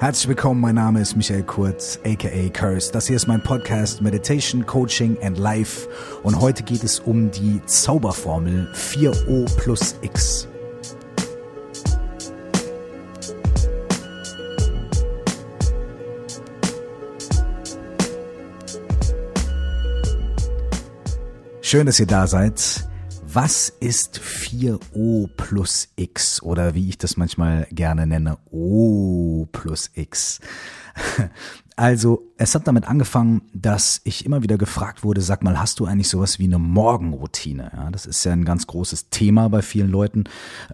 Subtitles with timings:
[0.00, 2.90] Herzlich willkommen, mein Name ist Michael Kurz, aka Curse.
[2.90, 5.90] Das hier ist mein Podcast Meditation, Coaching and Life
[6.22, 10.48] und heute geht es um die Zauberformel 4O plus X.
[21.60, 22.89] Schön, dass ihr da seid.
[23.32, 30.40] Was ist 4O plus X oder wie ich das manchmal gerne nenne, O plus X?
[31.80, 35.86] Also, es hat damit angefangen, dass ich immer wieder gefragt wurde, sag mal, hast du
[35.86, 37.70] eigentlich sowas wie eine Morgenroutine?
[37.74, 40.24] Ja, das ist ja ein ganz großes Thema bei vielen Leuten,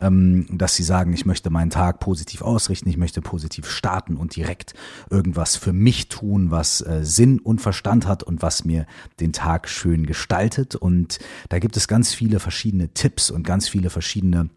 [0.00, 4.34] ähm, dass sie sagen, ich möchte meinen Tag positiv ausrichten, ich möchte positiv starten und
[4.34, 4.74] direkt
[5.08, 8.84] irgendwas für mich tun, was äh, Sinn und Verstand hat und was mir
[9.20, 10.74] den Tag schön gestaltet.
[10.74, 11.20] Und
[11.50, 14.50] da gibt es ganz viele verschiedene Tipps und ganz viele verschiedene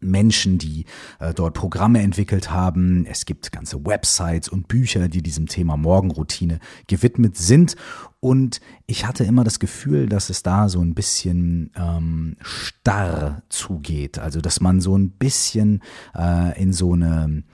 [0.00, 0.84] Menschen, die
[1.18, 3.06] äh, dort Programme entwickelt haben.
[3.06, 7.76] Es gibt ganze Websites und Bücher, die diesem Thema Morgenroutine gewidmet sind.
[8.20, 14.18] Und ich hatte immer das Gefühl, dass es da so ein bisschen ähm, starr zugeht.
[14.18, 15.82] Also dass man so ein bisschen
[16.16, 17.44] äh, in so eine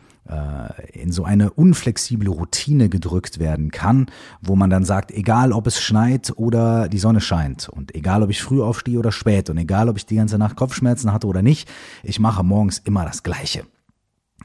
[0.93, 4.07] in so eine unflexible Routine gedrückt werden kann,
[4.41, 8.31] wo man dann sagt, egal ob es schneit oder die Sonne scheint und egal ob
[8.31, 11.43] ich früh aufstehe oder spät und egal ob ich die ganze Nacht Kopfschmerzen hatte oder
[11.43, 11.69] nicht,
[12.03, 13.65] ich mache morgens immer das Gleiche.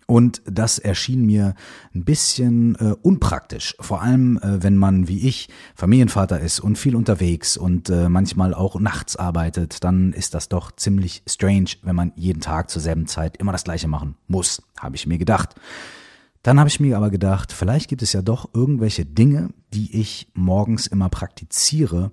[0.09, 1.53] Und das erschien mir
[1.93, 3.75] ein bisschen äh, unpraktisch.
[3.81, 8.53] Vor allem, äh, wenn man wie ich Familienvater ist und viel unterwegs und äh, manchmal
[8.53, 13.05] auch nachts arbeitet, dann ist das doch ziemlich strange, wenn man jeden Tag zur selben
[13.07, 15.55] Zeit immer das gleiche machen muss, habe ich mir gedacht.
[16.41, 20.29] Dann habe ich mir aber gedacht, vielleicht gibt es ja doch irgendwelche Dinge, die ich
[20.33, 22.11] morgens immer praktiziere,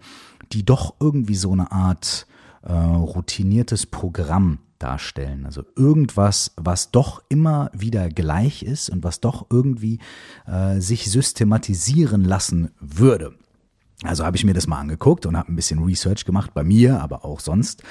[0.51, 2.27] die doch irgendwie so eine Art
[2.62, 5.47] äh, routiniertes Programm darstellen.
[5.47, 9.99] Also irgendwas, was doch immer wieder gleich ist und was doch irgendwie
[10.47, 13.35] äh, sich systematisieren lassen würde.
[14.03, 17.01] Also habe ich mir das mal angeguckt und habe ein bisschen Research gemacht bei mir,
[17.01, 17.83] aber auch sonst.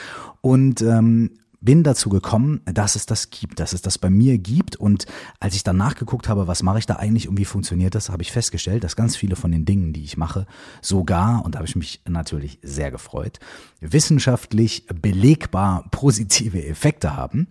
[0.41, 1.31] Und ähm,
[1.63, 4.75] bin dazu gekommen, dass es das gibt, dass es das bei mir gibt.
[4.75, 5.05] Und
[5.39, 8.21] als ich dann nachgeguckt habe, was mache ich da eigentlich und wie funktioniert das, habe
[8.21, 10.45] ich festgestellt, dass ganz viele von den Dingen, die ich mache,
[10.81, 13.39] sogar, und da habe ich mich natürlich sehr gefreut,
[13.79, 17.47] wissenschaftlich belegbar positive Effekte haben.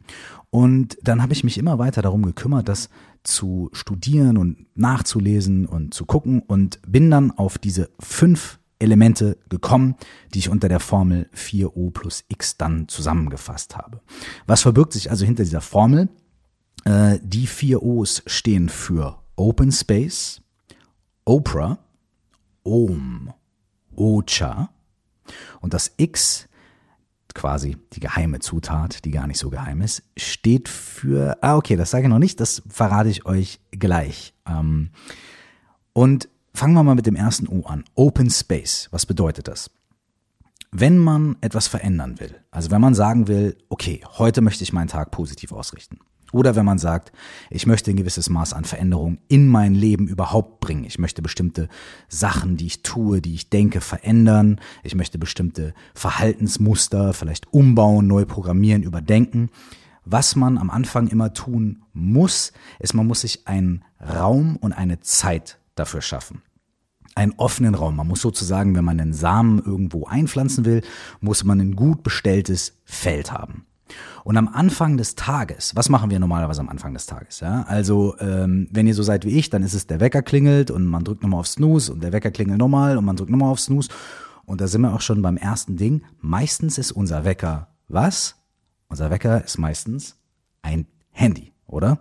[0.50, 2.90] Und dann habe ich mich immer weiter darum gekümmert, das
[3.22, 9.96] zu studieren und nachzulesen und zu gucken und bin dann auf diese fünf Elemente gekommen,
[10.34, 14.00] die ich unter der Formel 4O plus X dann zusammengefasst habe.
[14.46, 16.08] Was verbirgt sich also hinter dieser Formel?
[16.84, 20.42] Äh, die vier O's stehen für Open Space,
[21.24, 21.78] Oprah,
[22.64, 23.32] Om,
[23.96, 24.70] Ocha
[25.60, 26.48] und das X
[27.34, 31.90] quasi die geheime Zutat, die gar nicht so geheim ist, steht für, ah okay, das
[31.90, 34.34] sage ich noch nicht, das verrate ich euch gleich.
[34.46, 34.90] Ähm,
[35.92, 37.84] und Fangen wir mal mit dem ersten O an.
[37.94, 38.88] Open Space.
[38.90, 39.70] Was bedeutet das?
[40.70, 44.88] Wenn man etwas verändern will, also wenn man sagen will, okay, heute möchte ich meinen
[44.88, 45.98] Tag positiv ausrichten.
[46.32, 47.12] Oder wenn man sagt,
[47.50, 50.84] ich möchte ein gewisses Maß an Veränderung in mein Leben überhaupt bringen.
[50.84, 51.68] Ich möchte bestimmte
[52.08, 54.58] Sachen, die ich tue, die ich denke, verändern.
[54.82, 59.50] Ich möchte bestimmte Verhaltensmuster vielleicht umbauen, neu programmieren, überdenken.
[60.06, 65.00] Was man am Anfang immer tun muss, ist, man muss sich einen Raum und eine
[65.00, 66.42] Zeit dafür schaffen.
[67.14, 67.96] Einen offenen Raum.
[67.96, 70.82] Man muss sozusagen, wenn man einen Samen irgendwo einpflanzen will,
[71.20, 73.66] muss man ein gut bestelltes Feld haben.
[74.24, 77.40] Und am Anfang des Tages, was machen wir normalerweise am Anfang des Tages?
[77.40, 77.64] Ja?
[77.64, 80.86] Also, ähm, wenn ihr so seid wie ich, dann ist es, der Wecker klingelt und
[80.86, 83.60] man drückt nochmal auf Snooze und der Wecker klingelt nochmal und man drückt nochmal auf
[83.60, 83.90] Snooze.
[84.44, 86.02] Und da sind wir auch schon beim ersten Ding.
[86.20, 88.36] Meistens ist unser Wecker was?
[88.88, 90.16] Unser Wecker ist meistens
[90.62, 91.98] ein Handy, oder?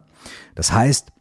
[0.55, 1.11] Das heißt,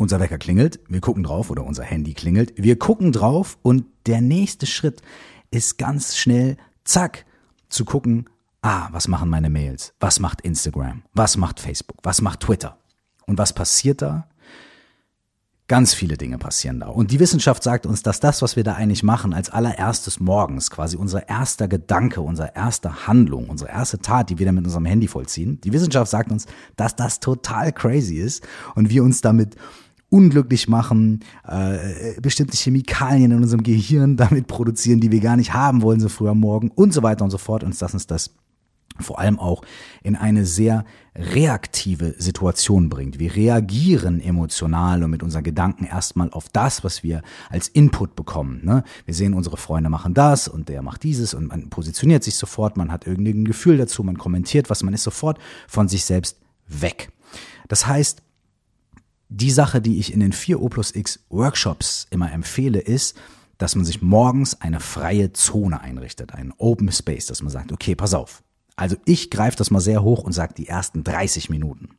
[0.00, 4.20] unser Wecker klingelt, wir gucken drauf oder unser Handy klingelt, wir gucken drauf und der
[4.20, 5.02] nächste Schritt
[5.50, 7.26] ist ganz schnell, zack,
[7.68, 8.28] zu gucken,
[8.62, 12.78] ah, was machen meine Mails, was macht Instagram, was macht Facebook, was macht Twitter?
[13.26, 14.26] Und was passiert da?
[15.68, 16.88] Ganz viele Dinge passieren da.
[16.88, 20.68] Und die Wissenschaft sagt uns, dass das, was wir da eigentlich machen, als allererstes morgens,
[20.68, 24.84] quasi unser erster Gedanke, unsere erste Handlung, unsere erste Tat, die wir dann mit unserem
[24.84, 28.44] Handy vollziehen, die Wissenschaft sagt uns, dass das total crazy ist
[28.74, 29.54] und wir uns damit
[30.10, 35.82] unglücklich machen, äh, bestimmte Chemikalien in unserem Gehirn damit produzieren, die wir gar nicht haben
[35.82, 37.64] wollen, so früh am Morgen und so weiter und so fort.
[37.64, 38.34] Und dass uns das
[38.98, 39.62] vor allem auch
[40.02, 40.84] in eine sehr
[41.16, 43.18] reaktive Situation bringt.
[43.18, 48.60] Wir reagieren emotional und mit unseren Gedanken erstmal auf das, was wir als Input bekommen.
[48.64, 48.84] Ne?
[49.04, 52.76] Wir sehen, unsere Freunde machen das und der macht dieses und man positioniert sich sofort,
[52.76, 57.10] man hat irgendein Gefühl dazu, man kommentiert was, man ist sofort von sich selbst weg.
[57.68, 58.22] Das heißt,
[59.30, 63.16] die Sache, die ich in den 4O plus X Workshops immer empfehle, ist,
[63.58, 67.94] dass man sich morgens eine freie Zone einrichtet, einen Open Space, dass man sagt, okay,
[67.94, 68.42] pass auf.
[68.74, 71.90] Also ich greife das mal sehr hoch und sage die ersten 30 Minuten.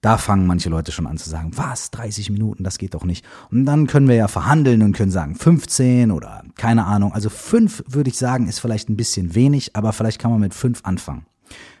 [0.00, 3.24] Da fangen manche Leute schon an zu sagen, was, 30 Minuten, das geht doch nicht.
[3.50, 7.12] Und dann können wir ja verhandeln und können sagen 15 oder keine Ahnung.
[7.12, 10.54] Also fünf würde ich sagen, ist vielleicht ein bisschen wenig, aber vielleicht kann man mit
[10.54, 11.26] fünf anfangen.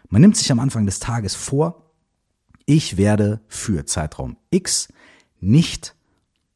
[0.08, 1.85] Man nimmt sich am Anfang des Tages vor,
[2.66, 4.88] ich werde für Zeitraum X
[5.40, 5.94] nicht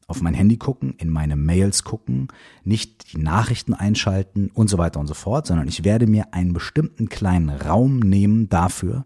[0.07, 2.27] auf mein Handy gucken, in meine Mails gucken,
[2.65, 6.51] nicht die Nachrichten einschalten und so weiter und so fort, sondern ich werde mir einen
[6.51, 9.05] bestimmten kleinen Raum nehmen dafür,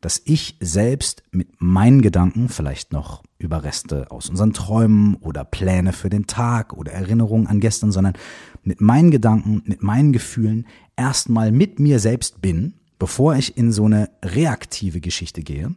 [0.00, 6.10] dass ich selbst mit meinen Gedanken, vielleicht noch Überreste aus unseren Träumen oder Pläne für
[6.10, 8.14] den Tag oder Erinnerungen an gestern, sondern
[8.62, 10.66] mit meinen Gedanken, mit meinen Gefühlen
[10.96, 15.74] erstmal mit mir selbst bin, bevor ich in so eine reaktive Geschichte gehe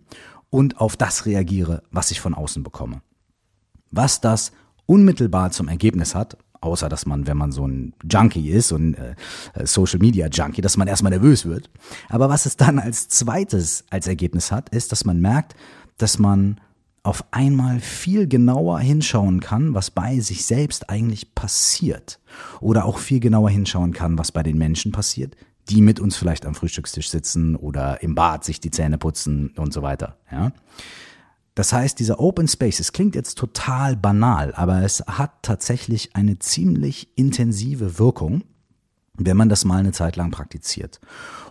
[0.50, 3.02] und auf das reagiere, was ich von außen bekomme.
[3.92, 4.52] Was das
[4.86, 8.96] unmittelbar zum Ergebnis hat, außer dass man, wenn man so ein Junkie ist, so ein
[8.96, 9.16] äh,
[9.66, 11.70] Social Media Junkie, dass man erstmal nervös wird.
[12.10, 15.56] Aber was es dann als zweites als Ergebnis hat, ist, dass man merkt,
[15.98, 16.60] dass man
[17.04, 22.20] auf einmal viel genauer hinschauen kann, was bei sich selbst eigentlich passiert.
[22.60, 25.36] Oder auch viel genauer hinschauen kann, was bei den Menschen passiert,
[25.70, 29.74] die mit uns vielleicht am Frühstückstisch sitzen oder im Bad sich die Zähne putzen und
[29.74, 30.18] so weiter.
[30.32, 30.52] Ja.
[31.56, 36.40] Das heißt, dieser Open Space, es klingt jetzt total banal, aber es hat tatsächlich eine
[36.40, 38.44] ziemlich intensive Wirkung,
[39.14, 41.02] wenn man das mal eine Zeit lang praktiziert.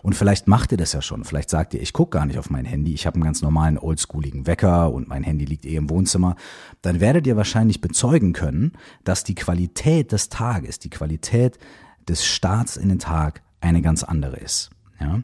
[0.01, 1.23] Und vielleicht macht ihr das ja schon.
[1.23, 3.77] Vielleicht sagt ihr, ich gucke gar nicht auf mein Handy, ich habe einen ganz normalen
[3.77, 6.35] oldschooligen Wecker und mein Handy liegt eh im Wohnzimmer.
[6.81, 8.71] Dann werdet ihr wahrscheinlich bezeugen können,
[9.03, 11.59] dass die Qualität des Tages, die Qualität
[12.07, 14.69] des Starts in den Tag eine ganz andere ist.
[14.99, 15.21] Ja?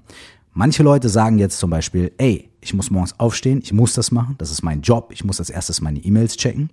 [0.53, 4.35] Manche Leute sagen jetzt zum Beispiel, ey, ich muss morgens aufstehen, ich muss das machen,
[4.37, 6.69] das ist mein Job, ich muss als erstes meine E-Mails checken.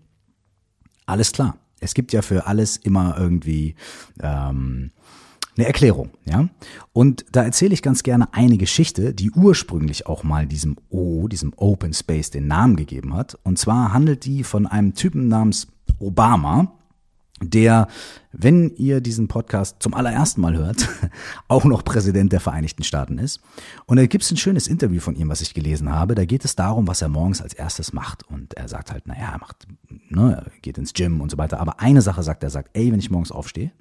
[1.06, 1.59] Alles klar.
[1.81, 3.75] Es gibt ja für alles immer irgendwie
[4.20, 4.93] ähm,
[5.56, 6.49] eine Erklärung, ja.
[6.93, 11.53] Und da erzähle ich ganz gerne eine Geschichte, die ursprünglich auch mal diesem O, diesem
[11.56, 13.37] Open Space, den Namen gegeben hat.
[13.43, 15.67] Und zwar handelt die von einem Typen namens
[15.99, 16.73] Obama,
[17.50, 17.89] der,
[18.33, 20.89] wenn ihr diesen Podcast zum allerersten Mal hört,
[21.49, 23.41] auch noch Präsident der Vereinigten Staaten ist.
[23.87, 26.15] Und da gibt es ein schönes Interview von ihm, was ich gelesen habe.
[26.15, 28.23] Da geht es darum, was er morgens als erstes macht.
[28.29, 29.67] Und er sagt halt, naja, er macht,
[30.09, 31.61] ne, geht ins Gym und so weiter.
[31.61, 33.73] Aber eine Sache sagt er, sagt, ey, wenn ich morgens aufstehe,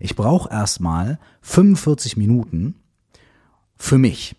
[0.00, 2.74] ich brauche erstmal 45 Minuten
[3.76, 4.36] für mich.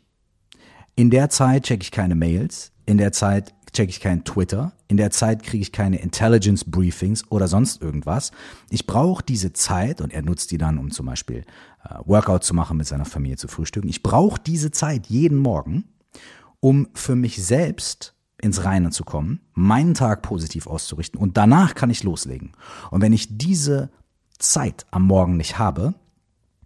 [0.95, 2.71] In der Zeit checke ich keine Mails.
[2.85, 4.73] In der Zeit checke ich kein Twitter.
[4.87, 8.31] In der Zeit kriege ich keine Intelligence Briefings oder sonst irgendwas.
[8.69, 11.45] Ich brauche diese Zeit und er nutzt die dann, um zum Beispiel
[11.83, 13.89] äh, Workout zu machen, mit seiner Familie zu frühstücken.
[13.89, 15.85] Ich brauche diese Zeit jeden Morgen,
[16.59, 21.89] um für mich selbst ins Reine zu kommen, meinen Tag positiv auszurichten und danach kann
[21.89, 22.53] ich loslegen.
[22.89, 23.89] Und wenn ich diese
[24.37, 25.93] Zeit am Morgen nicht habe,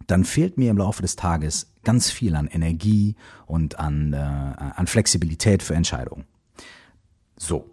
[0.08, 3.16] dann fehlt mir im Laufe des Tages ganz viel an Energie
[3.46, 6.26] und an, äh, an Flexibilität für Entscheidungen.
[7.46, 7.70] So,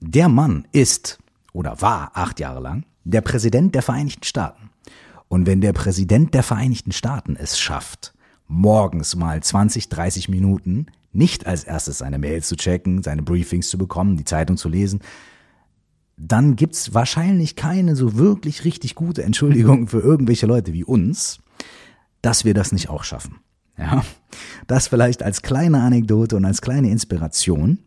[0.00, 1.18] der Mann ist
[1.52, 4.70] oder war acht Jahre lang der Präsident der Vereinigten Staaten.
[5.28, 8.14] Und wenn der Präsident der Vereinigten Staaten es schafft,
[8.46, 13.76] morgens mal 20, 30 Minuten nicht als erstes seine Mails zu checken, seine Briefings zu
[13.76, 15.00] bekommen, die Zeitung zu lesen,
[16.16, 21.40] dann gibt's wahrscheinlich keine so wirklich richtig gute Entschuldigung für irgendwelche Leute wie uns,
[22.22, 23.36] dass wir das nicht auch schaffen.
[23.76, 24.02] Ja,
[24.66, 27.80] das vielleicht als kleine Anekdote und als kleine Inspiration.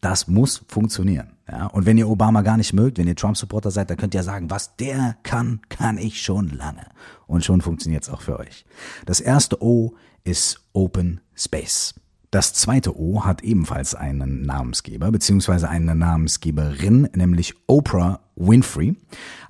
[0.00, 1.32] Das muss funktionieren.
[1.50, 4.22] Ja, und wenn ihr Obama gar nicht mögt, wenn ihr Trump-Supporter seid, dann könnt ihr
[4.22, 6.86] sagen, was der kann, kann ich schon lange.
[7.26, 8.64] Und schon funktioniert es auch für euch.
[9.04, 11.94] Das erste O ist Open Space.
[12.30, 18.96] Das zweite O hat ebenfalls einen Namensgeber, beziehungsweise eine Namensgeberin, nämlich Oprah Winfrey.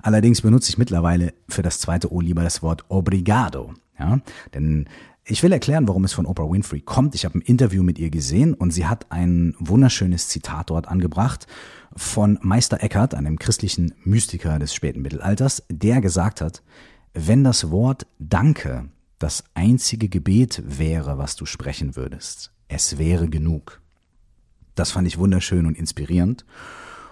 [0.01, 3.75] Allerdings benutze ich mittlerweile für das zweite O lieber das Wort Obrigado.
[3.99, 4.19] Ja,
[4.55, 4.87] denn
[5.31, 7.15] ich will erklären, warum es von Oprah Winfrey kommt.
[7.15, 11.47] Ich habe ein Interview mit ihr gesehen und sie hat ein wunderschönes Zitat dort angebracht
[11.95, 16.61] von Meister Eckhart, einem christlichen Mystiker des späten Mittelalters, der gesagt hat,
[17.13, 23.81] wenn das Wort Danke das einzige Gebet wäre, was du sprechen würdest, es wäre genug.
[24.75, 26.45] Das fand ich wunderschön und inspirierend.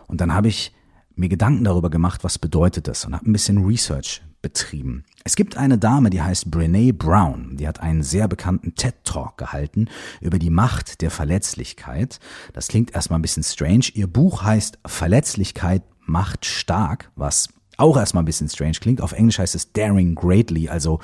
[0.07, 0.73] Und dann habe ich
[1.15, 5.03] mir Gedanken darüber gemacht, was bedeutet das und habe ein bisschen Research betrieben.
[5.23, 9.37] Es gibt eine Dame, die heißt Brene Brown, die hat einen sehr bekannten TED Talk
[9.37, 9.89] gehalten
[10.21, 12.19] über die Macht der Verletzlichkeit.
[12.53, 13.85] Das klingt erstmal ein bisschen strange.
[13.93, 19.01] Ihr Buch heißt Verletzlichkeit macht stark, was auch erstmal ein bisschen strange klingt.
[19.01, 20.99] Auf Englisch heißt es Daring Greatly, also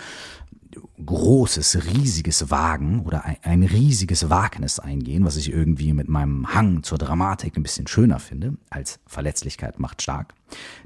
[1.04, 6.84] großes, riesiges Wagen oder ein, ein, riesiges Wagnis eingehen, was ich irgendwie mit meinem Hang
[6.84, 10.34] zur Dramatik ein bisschen schöner finde, als Verletzlichkeit macht stark.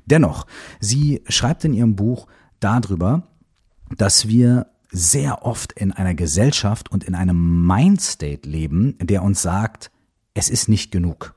[0.05, 0.45] Dennoch,
[0.79, 2.27] sie schreibt in ihrem Buch
[2.59, 3.23] darüber,
[3.95, 9.91] dass wir sehr oft in einer Gesellschaft und in einem Mindstate leben, der uns sagt,
[10.33, 11.35] es ist nicht genug.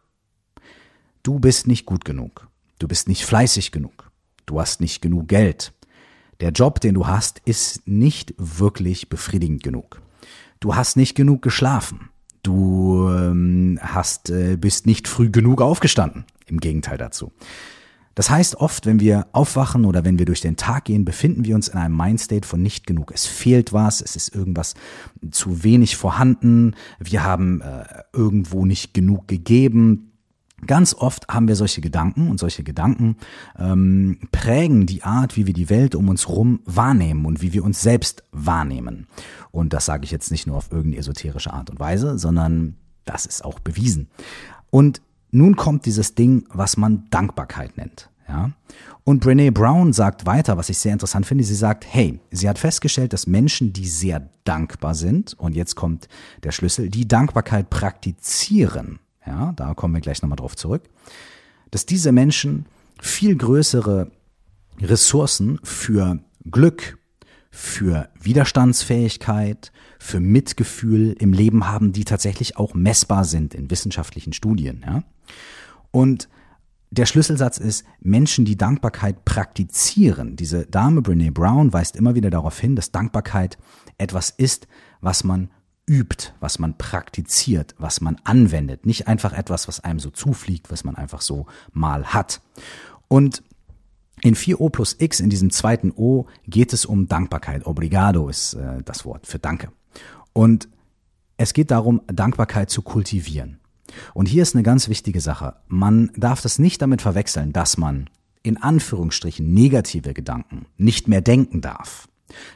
[1.22, 2.48] Du bist nicht gut genug.
[2.78, 4.10] Du bist nicht fleißig genug.
[4.46, 5.72] Du hast nicht genug Geld.
[6.40, 10.02] Der Job, den du hast, ist nicht wirklich befriedigend genug.
[10.58, 12.08] Du hast nicht genug geschlafen.
[12.42, 16.24] Du ähm, hast, äh, bist nicht früh genug aufgestanden.
[16.46, 17.32] Im Gegenteil dazu.
[18.14, 21.54] Das heißt, oft, wenn wir aufwachen oder wenn wir durch den Tag gehen, befinden wir
[21.54, 23.12] uns in einem Mindstate von nicht genug.
[23.12, 24.74] Es fehlt was, es ist irgendwas
[25.30, 30.12] zu wenig vorhanden, wir haben äh, irgendwo nicht genug gegeben,
[30.66, 33.16] Ganz oft haben wir solche Gedanken und solche Gedanken
[33.58, 37.64] ähm, prägen die Art, wie wir die Welt um uns herum wahrnehmen und wie wir
[37.64, 39.08] uns selbst wahrnehmen.
[39.50, 43.26] Und das sage ich jetzt nicht nur auf irgendeine esoterische Art und Weise, sondern das
[43.26, 44.08] ist auch bewiesen.
[44.70, 45.02] Und
[45.32, 48.10] nun kommt dieses Ding, was man Dankbarkeit nennt.
[48.28, 48.52] Ja?
[49.04, 51.42] Und Brene Brown sagt weiter, was ich sehr interessant finde.
[51.42, 56.08] Sie sagt, hey, sie hat festgestellt, dass Menschen, die sehr dankbar sind, und jetzt kommt
[56.44, 60.82] der Schlüssel, die Dankbarkeit praktizieren, ja, da kommen wir gleich nochmal drauf zurück,
[61.70, 62.66] dass diese Menschen
[63.00, 64.10] viel größere
[64.80, 66.18] Ressourcen für
[66.50, 66.98] Glück,
[67.54, 74.82] für Widerstandsfähigkeit, für Mitgefühl im Leben haben, die tatsächlich auch messbar sind in wissenschaftlichen Studien.
[74.84, 75.04] Ja?
[75.90, 76.30] Und
[76.90, 80.34] der Schlüsselsatz ist, Menschen, die Dankbarkeit praktizieren.
[80.34, 83.58] Diese Dame Brene Brown weist immer wieder darauf hin, dass Dankbarkeit
[83.98, 84.66] etwas ist,
[85.02, 85.50] was man
[85.86, 88.86] übt, was man praktiziert, was man anwendet.
[88.86, 92.40] Nicht einfach etwas, was einem so zufliegt, was man einfach so mal hat.
[93.08, 93.42] Und
[94.22, 97.66] in 4O plus X, in diesem zweiten O, geht es um Dankbarkeit.
[97.66, 99.70] Obrigado ist äh, das Wort für Danke.
[100.32, 100.68] Und
[101.36, 103.58] es geht darum, Dankbarkeit zu kultivieren.
[104.14, 105.56] Und hier ist eine ganz wichtige Sache.
[105.66, 108.08] Man darf das nicht damit verwechseln, dass man
[108.42, 112.08] in Anführungsstrichen negative Gedanken nicht mehr denken darf,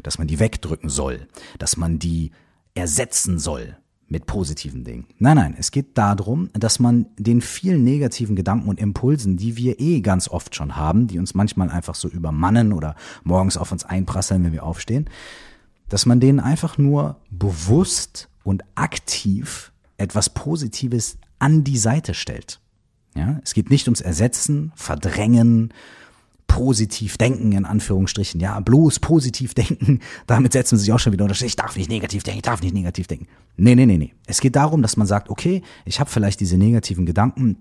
[0.02, 2.30] dass man die wegdrücken soll, dass man die
[2.74, 3.76] ersetzen soll
[4.08, 5.06] mit positiven Dingen.
[5.18, 9.80] Nein, nein, es geht darum, dass man den vielen negativen Gedanken und Impulsen, die wir
[9.80, 12.94] eh ganz oft schon haben, die uns manchmal einfach so übermannen oder
[13.24, 15.10] morgens auf uns einprasseln, wenn wir aufstehen,
[15.88, 22.60] dass man denen einfach nur bewusst und aktiv etwas Positives an die Seite stellt.
[23.14, 25.72] Ja, es geht nicht ums Ersetzen, Verdrängen,
[26.46, 28.40] positiv denken, in Anführungsstrichen.
[28.40, 30.00] Ja, bloß positiv denken.
[30.26, 31.40] Damit setzen sie sich auch schon wieder unter.
[31.44, 33.26] Ich darf nicht negativ denken, ich darf nicht negativ denken.
[33.56, 34.14] Nee, nee, nee, nee.
[34.26, 37.56] Es geht darum, dass man sagt, okay, ich habe vielleicht diese negativen Gedanken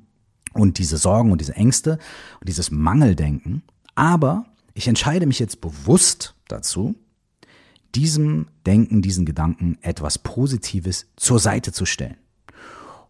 [0.54, 2.00] und diese Sorgen und diese Ängste
[2.40, 3.64] und dieses Mangeldenken,
[3.96, 6.96] aber ich entscheide mich jetzt bewusst dazu,
[7.96, 12.18] diesem Denken, diesen Gedanken etwas Positives zur Seite zu stellen.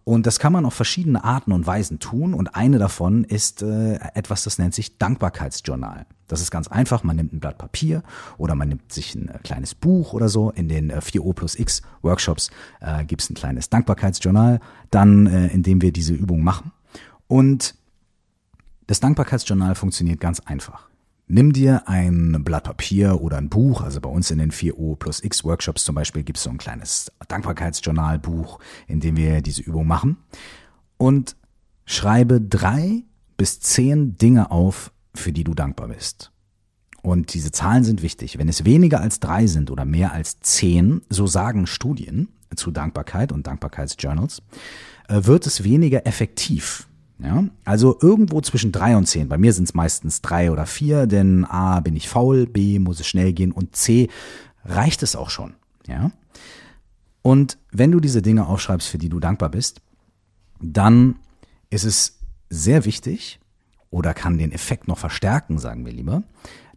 [0.05, 2.35] Und das kann man auf verschiedene Arten und Weisen tun.
[2.35, 6.05] Und eine davon ist äh, etwas, das nennt sich Dankbarkeitsjournal.
[6.27, 7.03] Das ist ganz einfach.
[7.03, 8.03] Man nimmt ein Blatt Papier
[8.37, 10.51] oder man nimmt sich ein äh, kleines Buch oder so.
[10.51, 14.59] In den äh, 4O plus X Workshops äh, gibt es ein kleines Dankbarkeitsjournal,
[14.91, 16.71] dann, äh, in dem wir diese Übung machen.
[17.27, 17.73] Und
[18.85, 20.87] das Dankbarkeitsjournal funktioniert ganz einfach.
[21.27, 25.23] Nimm dir ein Blatt Papier oder ein Buch, also bei uns in den 4O plus
[25.23, 29.87] X Workshops zum Beispiel gibt es so ein kleines Dankbarkeitsjournalbuch, in dem wir diese Übung
[29.87, 30.17] machen
[30.97, 31.35] und
[31.85, 33.03] schreibe drei
[33.37, 36.31] bis zehn Dinge auf, für die du dankbar bist.
[37.01, 38.37] Und diese Zahlen sind wichtig.
[38.37, 43.31] Wenn es weniger als drei sind oder mehr als zehn, so sagen Studien zu Dankbarkeit
[43.31, 44.41] und Dankbarkeitsjournals,
[45.07, 46.87] äh, wird es weniger effektiv.
[47.17, 49.29] Ja, also irgendwo zwischen drei und zehn.
[49.29, 52.99] Bei mir sind es meistens drei oder vier, denn A bin ich faul, B muss
[52.99, 54.09] es schnell gehen und C
[54.65, 55.53] reicht es auch schon.
[55.87, 56.11] Ja.
[57.21, 59.81] Und wenn du diese Dinge aufschreibst, für die du dankbar bist,
[60.61, 61.15] dann
[61.69, 62.19] ist es
[62.49, 63.39] sehr wichtig
[63.89, 66.23] oder kann den Effekt noch verstärken, sagen wir lieber,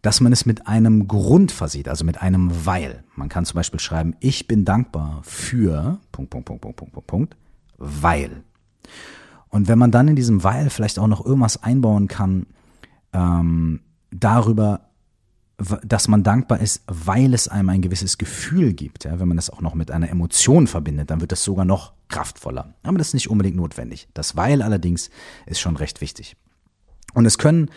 [0.01, 3.03] dass man es mit einem Grund versieht, also mit einem Weil.
[3.15, 7.07] Man kann zum Beispiel schreiben, ich bin dankbar für Punkt, Punkt, Punkt, Punkt, Punkt, Punkt,
[7.07, 7.37] Punkt,
[7.77, 8.43] weil.
[9.49, 12.45] Und wenn man dann in diesem Weil vielleicht auch noch irgendwas einbauen kann,
[13.13, 14.81] ähm, darüber,
[15.83, 19.03] dass man dankbar ist, weil es einem ein gewisses Gefühl gibt.
[19.05, 21.93] Ja, wenn man das auch noch mit einer Emotion verbindet, dann wird das sogar noch
[22.07, 22.73] kraftvoller.
[22.83, 24.07] Aber das ist nicht unbedingt notwendig.
[24.13, 25.09] Das Weil allerdings
[25.45, 26.35] ist schon recht wichtig.
[27.13, 27.69] Und es können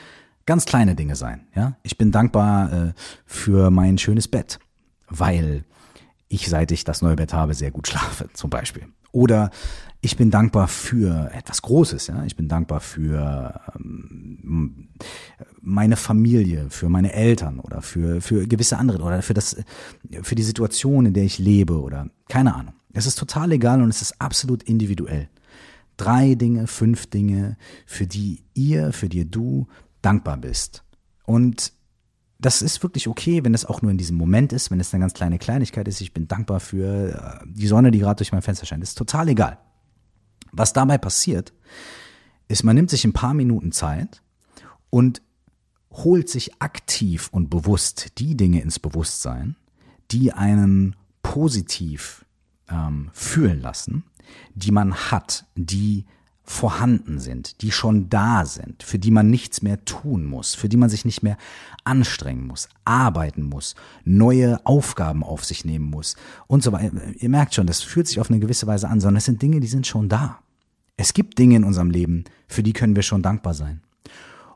[0.46, 1.46] ganz kleine Dinge sein.
[1.54, 2.92] Ja, ich bin dankbar äh,
[3.24, 4.58] für mein schönes Bett,
[5.08, 5.64] weil
[6.32, 8.84] ich, seit ich das neue Bett habe, sehr gut schlafe, zum Beispiel.
[9.12, 9.50] Oder
[10.00, 12.24] ich bin dankbar für etwas Großes, ja.
[12.24, 14.88] Ich bin dankbar für ähm,
[15.60, 19.56] meine Familie, für meine Eltern oder für, für gewisse andere oder für das,
[20.22, 22.74] für die Situation, in der ich lebe oder keine Ahnung.
[22.94, 25.28] Es ist total egal und es ist absolut individuell.
[25.98, 29.68] Drei Dinge, fünf Dinge, für die ihr, für die du
[30.00, 30.84] dankbar bist.
[31.24, 31.72] Und
[32.42, 35.00] das ist wirklich okay, wenn es auch nur in diesem Moment ist, wenn es eine
[35.00, 36.00] ganz kleine Kleinigkeit ist.
[36.00, 38.82] Ich bin dankbar für äh, die Sonne, die gerade durch mein Fenster scheint.
[38.82, 39.58] Ist total egal.
[40.50, 41.52] Was dabei passiert,
[42.48, 44.22] ist, man nimmt sich ein paar Minuten Zeit
[44.90, 45.22] und
[45.92, 49.56] holt sich aktiv und bewusst die Dinge ins Bewusstsein,
[50.10, 52.24] die einen positiv
[52.68, 54.04] ähm, fühlen lassen,
[54.54, 56.06] die man hat, die
[56.52, 60.76] vorhanden sind, die schon da sind, für die man nichts mehr tun muss, für die
[60.76, 61.38] man sich nicht mehr
[61.82, 66.14] anstrengen muss, arbeiten muss, neue Aufgaben auf sich nehmen muss
[66.46, 66.92] und so weiter.
[67.18, 69.60] Ihr merkt schon, das fühlt sich auf eine gewisse Weise an, sondern es sind Dinge,
[69.60, 70.38] die sind schon da.
[70.96, 73.80] Es gibt Dinge in unserem Leben, für die können wir schon dankbar sein.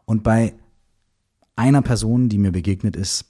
[0.04, 0.54] Und bei
[1.56, 3.24] einer Person, die mir begegnet ist,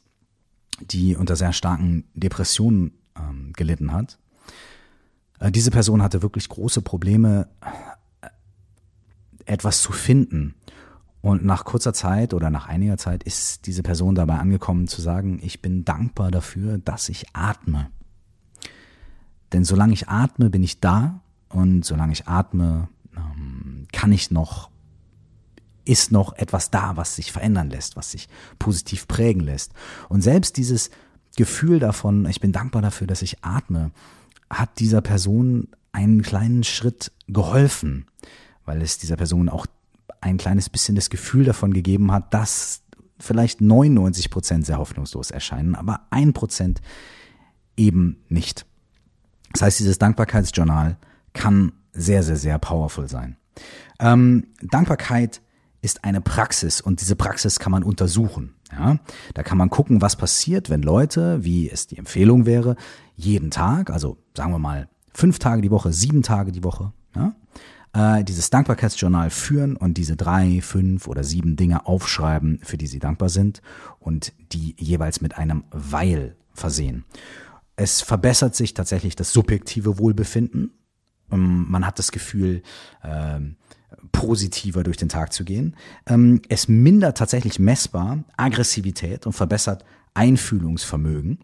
[0.81, 4.19] die unter sehr starken Depressionen ähm, gelitten hat,
[5.39, 7.49] äh, diese Person hatte wirklich große Probleme,
[9.47, 10.55] etwas zu finden.
[11.23, 15.41] Und nach kurzer Zeit oder nach einiger Zeit ist diese Person dabei angekommen zu sagen,
[15.43, 17.91] ich bin dankbar dafür, dass ich atme.
[19.53, 24.71] Denn solange ich atme, bin ich da und solange ich atme, ähm, kann ich noch,
[25.85, 29.73] ist noch etwas da, was sich verändern lässt, was sich positiv prägen lässt.
[30.09, 30.91] Und selbst dieses
[31.37, 33.91] Gefühl davon, ich bin dankbar dafür, dass ich atme,
[34.49, 38.07] hat dieser Person einen kleinen Schritt geholfen
[38.67, 39.67] weil es dieser Person auch
[40.21, 42.83] ein kleines bisschen das Gefühl davon gegeben hat, dass
[43.19, 46.81] vielleicht 99 Prozent sehr hoffnungslos erscheinen, aber ein Prozent
[47.77, 48.67] eben nicht.
[49.53, 50.99] Das heißt, dieses Dankbarkeitsjournal
[51.33, 53.37] kann sehr, sehr, sehr powerful sein.
[53.99, 55.41] Ähm, Dankbarkeit
[55.81, 58.55] ist eine Praxis und diese Praxis kann man untersuchen.
[58.73, 58.99] Ja,
[59.35, 62.75] da kann man gucken, was passiert, wenn Leute, wie es die Empfehlung wäre,
[63.15, 67.35] jeden Tag, also sagen wir mal fünf Tage die Woche, sieben Tage die Woche, ja,
[67.97, 72.99] äh, dieses Dankbarkeitsjournal führen und diese drei, fünf oder sieben Dinge aufschreiben, für die sie
[72.99, 73.63] dankbar sind
[73.99, 77.05] und die jeweils mit einem Weil versehen.
[77.75, 80.73] Es verbessert sich tatsächlich das subjektive Wohlbefinden.
[81.33, 82.63] Ähm, man hat das Gefühl,
[83.03, 83.41] äh,
[84.13, 85.75] positiver durch den Tag zu gehen.
[86.07, 91.39] Ähm, es mindert tatsächlich messbar Aggressivität und verbessert Einfühlungsvermögen.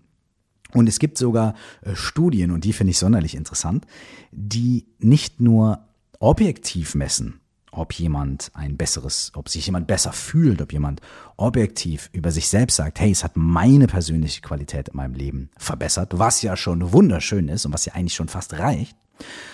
[0.74, 3.86] Und es gibt sogar äh, Studien, und die finde ich sonderlich interessant,
[4.32, 5.86] die nicht nur
[6.22, 7.40] objektiv messen,
[7.72, 11.00] ob jemand ein besseres, ob sich jemand besser fühlt, ob jemand
[11.36, 16.18] objektiv über sich selbst sagt, hey, es hat meine persönliche Qualität in meinem Leben verbessert,
[16.18, 18.96] was ja schon wunderschön ist und was ja eigentlich schon fast reicht,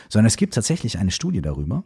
[0.08, 1.84] sondern es gibt tatsächlich eine Studie darüber,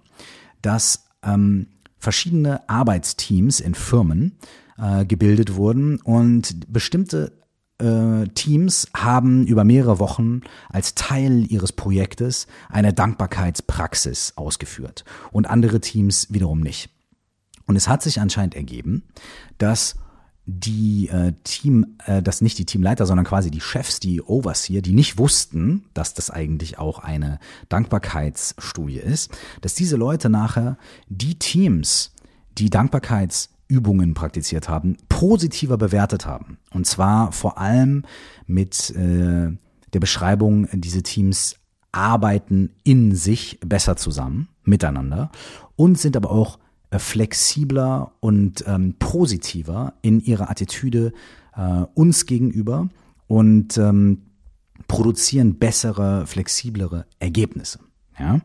[0.62, 1.68] dass ähm,
[1.98, 4.36] verschiedene Arbeitsteams in Firmen
[4.78, 7.41] äh, gebildet wurden und bestimmte
[7.82, 15.80] äh, Teams haben über mehrere Wochen als Teil ihres Projektes eine Dankbarkeitspraxis ausgeführt und andere
[15.80, 16.90] Teams wiederum nicht.
[17.66, 19.04] Und es hat sich anscheinend ergeben,
[19.58, 19.96] dass
[20.44, 24.92] die äh, Team, äh, dass nicht die Teamleiter, sondern quasi die Chefs, die Overseer, die
[24.92, 32.12] nicht wussten, dass das eigentlich auch eine Dankbarkeitsstudie ist, dass diese Leute nachher die Teams,
[32.58, 36.58] die Dankbarkeits Übungen praktiziert haben, positiver bewertet haben.
[36.72, 38.04] Und zwar vor allem
[38.46, 39.50] mit äh,
[39.92, 41.56] der Beschreibung, diese Teams
[41.90, 45.30] arbeiten in sich besser zusammen, miteinander
[45.76, 46.58] und sind aber auch
[46.90, 51.12] äh, flexibler und ähm, positiver in ihrer Attitüde
[51.56, 52.90] äh, uns gegenüber
[53.26, 54.22] und ähm,
[54.88, 57.80] produzieren bessere, flexiblere Ergebnisse.
[58.18, 58.40] Ja?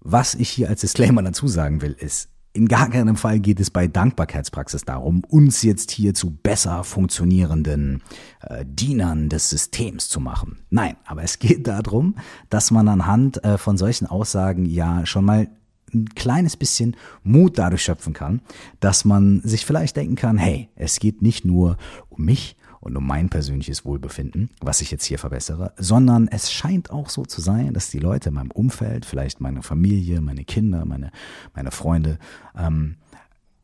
[0.00, 3.70] Was ich hier als Disclaimer dazu sagen will, ist, in gar keinem Fall geht es
[3.70, 8.02] bei Dankbarkeitspraxis darum, uns jetzt hier zu besser funktionierenden
[8.42, 10.58] äh, Dienern des Systems zu machen.
[10.68, 12.16] Nein, aber es geht darum,
[12.50, 15.48] dass man anhand äh, von solchen Aussagen ja schon mal
[15.94, 18.40] ein kleines bisschen Mut dadurch schöpfen kann,
[18.80, 21.76] dass man sich vielleicht denken kann, hey, es geht nicht nur
[22.08, 26.90] um mich, und um mein persönliches Wohlbefinden, was ich jetzt hier verbessere, sondern es scheint
[26.90, 30.84] auch so zu sein, dass die Leute in meinem Umfeld, vielleicht meine Familie, meine Kinder,
[30.84, 31.12] meine,
[31.54, 32.18] meine Freunde,
[32.56, 32.96] ähm,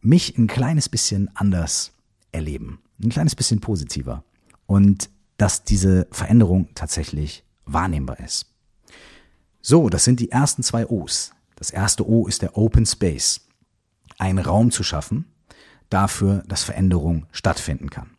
[0.01, 1.93] mich ein kleines bisschen anders
[2.31, 4.23] erleben, ein kleines bisschen positiver
[4.67, 8.47] und dass diese Veränderung tatsächlich wahrnehmbar ist.
[9.61, 11.33] So, das sind die ersten zwei O's.
[11.57, 13.41] Das erste O ist der Open Space.
[14.17, 15.25] Einen Raum zu schaffen
[15.91, 18.11] dafür, dass Veränderung stattfinden kann.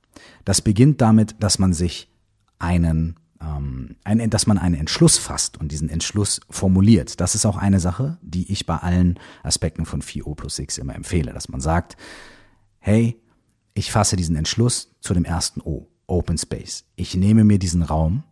[0.45, 2.09] Das beginnt damit, dass man sich
[2.57, 7.19] einen ähm, ein, dass man einen Entschluss fasst und diesen Entschluss formuliert.
[7.21, 10.95] Das ist auch eine Sache, die ich bei allen Aspekten von 4O plus 6 immer
[10.95, 11.95] empfehle, dass man sagt,
[12.79, 13.21] hey,
[13.73, 16.85] ich fasse diesen Entschluss zu dem ersten O, Open Space.
[16.95, 18.23] Ich nehme mir diesen Raum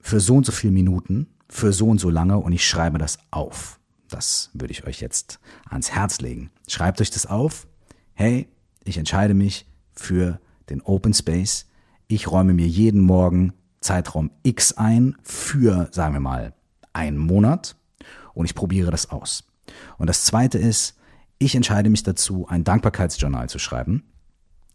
[0.00, 3.18] für so und so viele Minuten, für so und so lange und ich schreibe das
[3.30, 3.80] auf.
[4.08, 6.50] Das würde ich euch jetzt ans Herz legen.
[6.68, 7.66] Schreibt euch das auf.
[8.12, 8.48] Hey,
[8.84, 11.66] ich entscheide mich für den Open Space.
[12.06, 16.54] Ich räume mir jeden Morgen Zeitraum X ein für, sagen wir mal,
[16.92, 17.76] einen Monat
[18.32, 19.44] und ich probiere das aus.
[19.98, 20.96] Und das zweite ist,
[21.38, 24.04] ich entscheide mich dazu, ein Dankbarkeitsjournal zu schreiben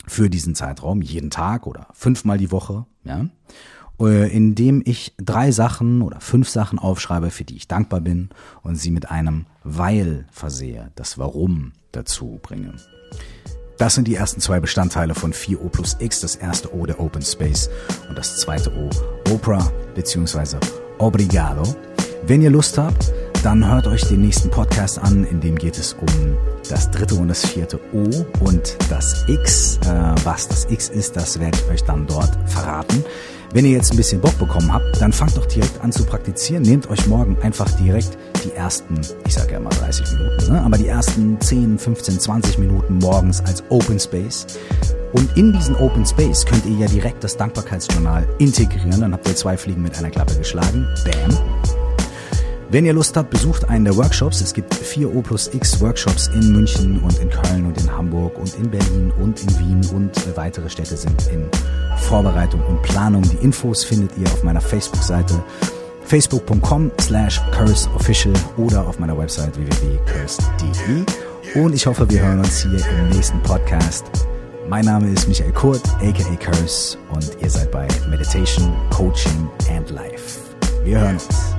[0.06, 3.26] für diesen Zeitraum, jeden Tag oder fünfmal die Woche, ja,
[4.00, 8.30] äh, in dem ich drei Sachen oder fünf Sachen aufschreibe, für die ich dankbar bin
[8.62, 12.76] und sie mit einem Weil versehe, das Warum dazu bringe.
[13.80, 16.20] Das sind die ersten zwei Bestandteile von 4O plus X.
[16.20, 17.70] Das erste O der Open Space
[18.10, 18.90] und das zweite O
[19.32, 20.58] Oprah bzw.
[20.98, 21.64] Obrigado.
[22.28, 25.94] Wenn ihr Lust habt, dann hört euch den nächsten Podcast an, in dem geht es
[25.94, 26.38] um
[26.68, 28.04] das dritte und das vierte O
[28.42, 29.80] und das X.
[29.86, 33.06] Äh, was das X ist, das werde ich euch dann dort verraten.
[33.52, 36.62] Wenn ihr jetzt ein bisschen Bock bekommen habt, dann fangt doch direkt an zu praktizieren.
[36.62, 40.62] Nehmt euch morgen einfach direkt die ersten, ich sage ja mal 30 Minuten, ne?
[40.62, 44.46] aber die ersten 10, 15, 20 Minuten morgens als Open Space.
[45.14, 49.02] Und in diesen Open Space könnt ihr ja direkt das Dankbarkeitsjournal integrieren.
[49.02, 50.88] Dann habt ihr zwei Fliegen mit einer Klappe geschlagen.
[51.04, 51.59] Bam.
[52.72, 54.42] Wenn ihr Lust habt, besucht einen der Workshops.
[54.42, 58.38] Es gibt vier O plus X Workshops in München und in Köln und in Hamburg
[58.38, 61.50] und in Berlin und in Wien und weitere Städte sind in
[61.98, 63.24] Vorbereitung und Planung.
[63.24, 65.44] Die Infos findet ihr auf meiner Facebook-Seite
[66.04, 71.64] facebook.com slash curseofficial oder auf meiner Website www.curse.de.
[71.64, 74.06] Und ich hoffe, wir hören uns hier im nächsten Podcast.
[74.68, 80.40] Mein Name ist Michael Kurt, aka Curse, und ihr seid bei Meditation, Coaching and Life.
[80.84, 81.59] Wir hören uns.